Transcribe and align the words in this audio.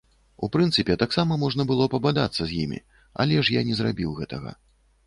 У 0.45 0.47
прынцыпе, 0.55 0.95
таксама 1.03 1.37
можна 1.43 1.67
было 1.73 1.87
пабадацца 1.97 2.41
з 2.45 2.51
імі, 2.65 2.81
але 3.25 3.35
ж 3.45 3.59
я 3.61 3.65
не 3.71 3.79
зрабіў 3.83 4.19
гэтага. 4.23 4.61